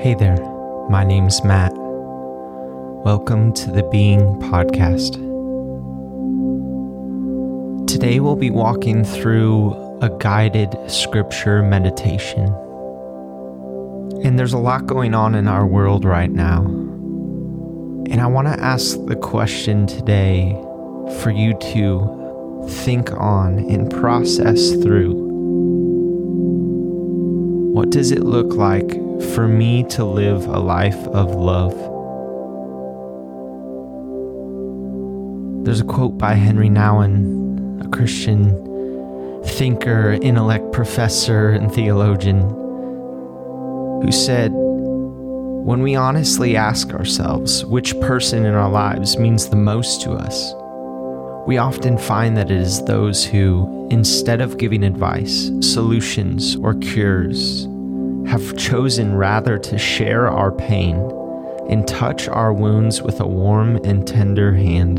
[0.00, 0.38] Hey there,
[0.88, 1.74] my name's Matt.
[1.74, 5.16] Welcome to the Being Podcast.
[7.86, 12.46] Today we'll be walking through a guided scripture meditation.
[14.24, 16.64] And there's a lot going on in our world right now.
[16.64, 20.58] And I want to ask the question today
[21.20, 25.29] for you to think on and process through.
[27.80, 28.90] What does it look like
[29.32, 31.72] for me to live a life of love?
[35.64, 38.50] There's a quote by Henri Nouwen, a Christian
[39.44, 42.42] thinker, intellect professor, and theologian,
[44.02, 50.02] who said, When we honestly ask ourselves which person in our lives means the most
[50.02, 50.52] to us,
[51.50, 57.64] we often find that it is those who, instead of giving advice, solutions, or cures,
[58.28, 60.94] have chosen rather to share our pain
[61.68, 64.98] and touch our wounds with a warm and tender hand.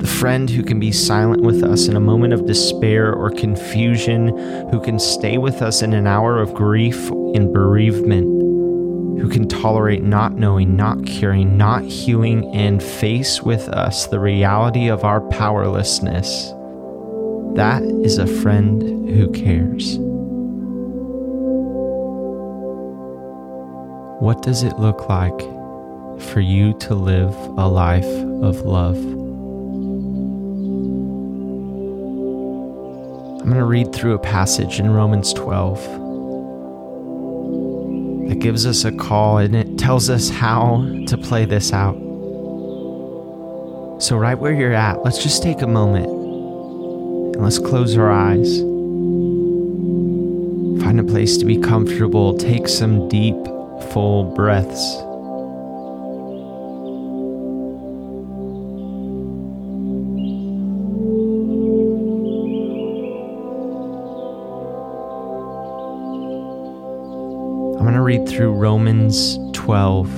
[0.00, 4.36] The friend who can be silent with us in a moment of despair or confusion,
[4.72, 8.47] who can stay with us in an hour of grief and bereavement,
[9.18, 14.88] who can tolerate not knowing, not caring, not healing, and face with us the reality
[14.88, 16.52] of our powerlessness.
[17.56, 19.98] That is a friend who cares.
[24.22, 25.40] What does it look like
[26.30, 28.96] for you to live a life of love?
[33.40, 36.07] I'm going to read through a passage in Romans 12
[38.28, 41.96] that gives us a call and it tells us how to play this out.
[44.00, 48.60] So, right where you're at, let's just take a moment and let's close our eyes.
[50.82, 53.34] Find a place to be comfortable, take some deep
[53.92, 55.07] full breaths.
[67.78, 70.08] I'm going to read through Romans 12,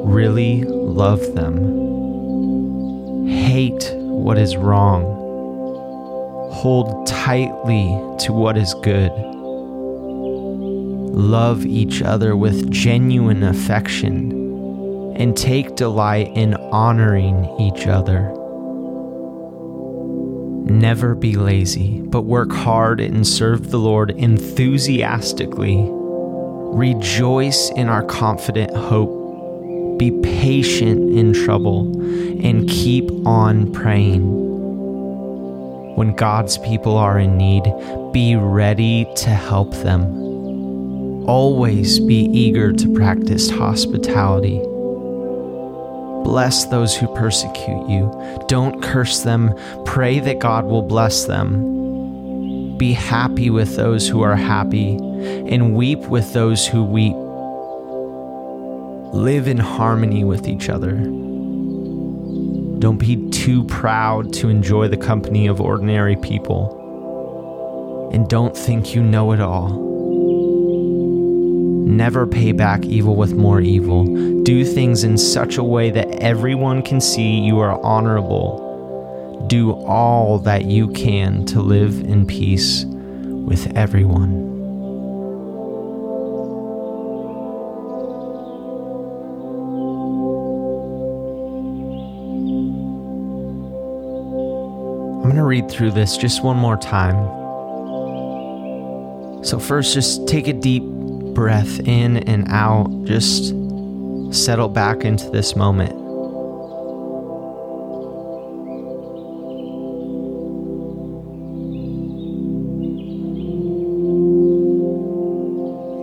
[0.05, 3.27] really love them.
[3.27, 5.19] Hate what is wrong
[6.51, 7.87] Hold tightly
[8.19, 9.11] to what is good.
[11.13, 14.31] Love each other with genuine affection
[15.15, 18.35] and take delight in honoring each other.
[20.69, 25.85] Never be lazy, but work hard and serve the Lord enthusiastically.
[25.89, 29.97] Rejoice in our confident hope.
[29.97, 31.99] Be patient in trouble
[32.45, 34.49] and keep on praying
[35.99, 37.65] when God's people are in need,
[38.13, 41.25] be ready to help them.
[41.27, 44.61] Always be eager to practice hospitality.
[46.23, 48.11] Bless those who persecute you.
[48.47, 49.53] Don't curse them.
[49.85, 52.77] Pray that God will bless them.
[52.77, 57.15] Be happy with those who are happy, and weep with those who weep.
[59.13, 60.91] Live in harmony with each other.
[62.79, 66.77] Don't be too proud to enjoy the company of ordinary people.
[68.13, 69.88] And don't think you know it all.
[71.89, 74.05] Never pay back evil with more evil.
[74.43, 79.43] Do things in such a way that everyone can see you are honorable.
[79.47, 84.29] Do all that you can to live in peace with everyone.
[95.15, 97.15] I'm going to read through this just one more time.
[99.43, 100.83] So, first, just take a deep
[101.33, 102.87] breath in and out.
[103.05, 103.53] Just
[104.31, 105.91] settle back into this moment.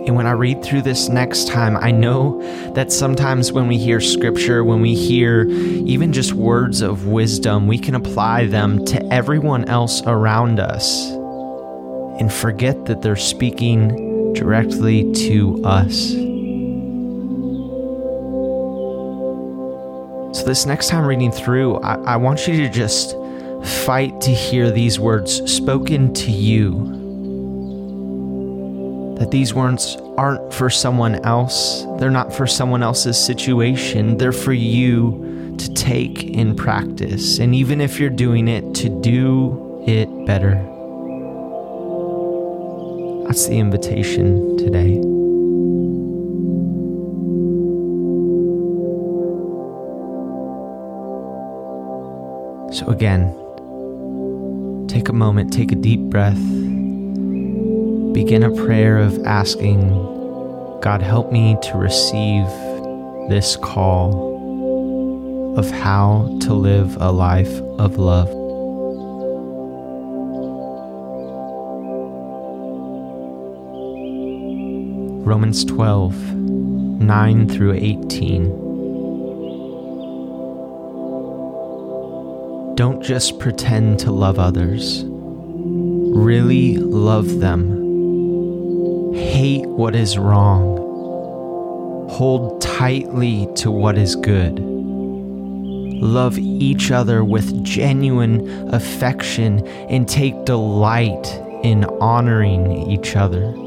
[0.07, 2.41] And when I read through this next time, I know
[2.75, 7.77] that sometimes when we hear scripture, when we hear even just words of wisdom, we
[7.77, 11.11] can apply them to everyone else around us
[12.21, 16.11] and forget that they're speaking directly to us.
[20.37, 23.15] So, this next time reading through, I, I want you to just
[23.85, 26.97] fight to hear these words spoken to you
[29.17, 31.83] that these words aren't for someone else.
[31.97, 34.17] They're not for someone else's situation.
[34.17, 37.39] They're for you to take in practice.
[37.39, 40.76] And even if you're doing it, to do it better.
[43.27, 44.95] That's the invitation today.
[52.73, 53.33] So, again,
[54.87, 56.41] take a moment, take a deep breath
[58.17, 59.77] begin a prayer of asking,
[60.81, 62.47] God, help me to receive
[63.29, 68.36] this call of how to live a life of love.
[75.27, 78.45] Romans 12, 9 through 18.
[82.75, 87.85] Don't just pretend to love others, really love them
[89.17, 90.77] hate what is wrong.
[92.09, 94.59] Hold tightly to what is good.
[94.59, 101.27] Love each other with genuine affection and take delight
[101.63, 103.66] in honoring each other.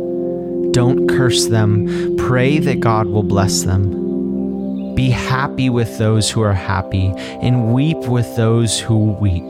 [0.71, 2.15] Don't curse them.
[2.17, 4.95] Pray that God will bless them.
[4.95, 9.43] Be happy with those who are happy and weep with those who weep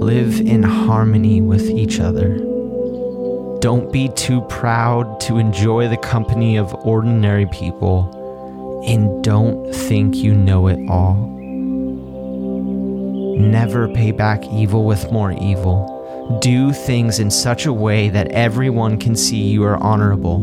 [0.00, 2.38] live in harmony with each other.
[3.60, 10.34] Don't be too proud to enjoy the company of ordinary people, and don't think you
[10.34, 11.16] know it all.
[13.38, 15.99] Never pay back evil with more evil.
[16.38, 20.38] Do things in such a way that everyone can see you are honorable.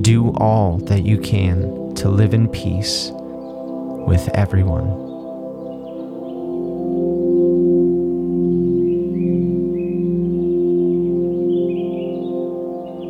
[0.00, 5.04] Do all that you can to live in peace with everyone.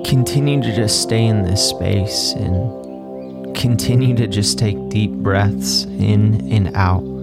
[0.04, 6.52] continue to just stay in this space and continue to just take deep breaths in
[6.52, 7.13] and out.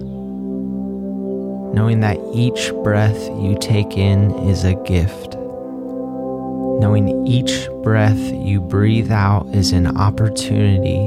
[1.72, 5.34] Knowing that each breath you take in is a gift.
[6.80, 11.00] Knowing each breath you breathe out is an opportunity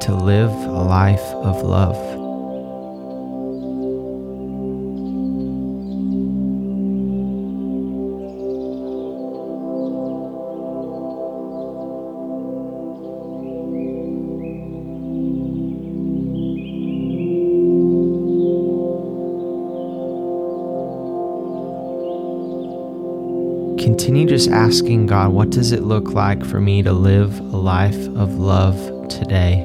[0.00, 2.19] to live a life of love.
[24.00, 28.06] Continue just asking God, what does it look like for me to live a life
[28.16, 28.74] of love
[29.10, 29.56] today?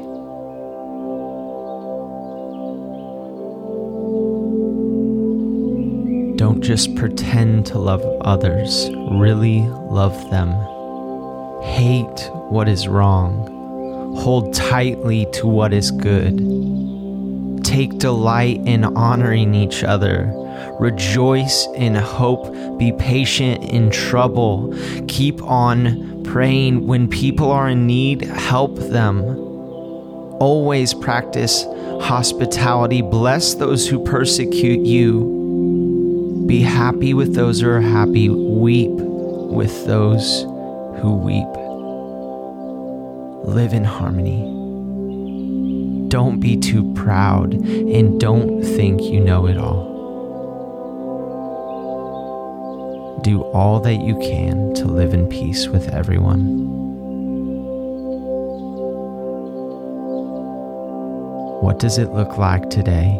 [6.35, 10.49] Don't just pretend to love others, really love them.
[11.63, 13.47] Hate what is wrong.
[14.17, 16.39] Hold tightly to what is good.
[17.63, 20.29] Take delight in honoring each other
[20.79, 22.53] Rejoice in hope.
[22.77, 24.73] Be patient in trouble.
[25.07, 26.85] Keep on praying.
[26.87, 29.23] When people are in need, help them.
[30.39, 31.65] Always practice
[32.01, 33.01] hospitality.
[33.01, 36.43] Bless those who persecute you.
[36.45, 38.29] Be happy with those who are happy.
[38.29, 40.41] Weep with those
[41.01, 41.47] who weep.
[43.47, 44.51] Live in harmony.
[46.09, 49.94] Don't be too proud and don't think you know it all.
[53.25, 56.45] do all that you can to live in peace with everyone.
[61.59, 63.19] What does it look like today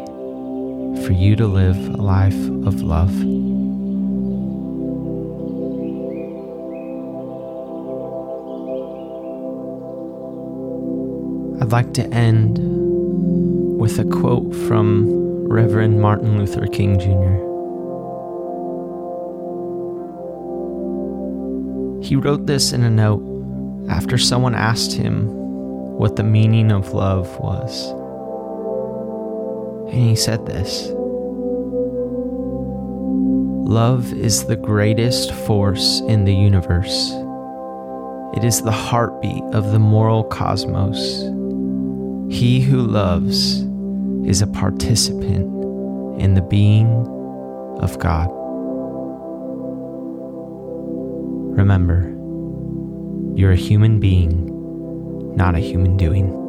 [1.03, 2.35] for you to live a life
[2.67, 3.09] of love?
[11.63, 12.59] I'd like to end
[13.79, 17.44] with a quote from Reverend Martin Luther King Jr.
[22.05, 23.23] He wrote this in a note
[23.89, 25.25] after someone asked him
[25.97, 27.89] what the meaning of love was.
[29.91, 30.91] And he said this
[33.67, 37.11] Love is the greatest force in the universe.
[38.37, 41.21] It is the heartbeat of the moral cosmos.
[42.31, 43.61] He who loves
[44.29, 46.87] is a participant in the being
[47.81, 48.44] of God.
[51.55, 52.01] Remember,
[53.33, 56.44] you're a human being, not a human doing.